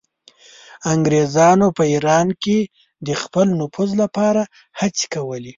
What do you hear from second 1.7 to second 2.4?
په ایران